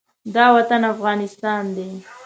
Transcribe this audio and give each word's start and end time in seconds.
دا 0.35 0.45
وطن 0.55 0.81
افغانستان 0.93 1.63
دی. 1.75 1.89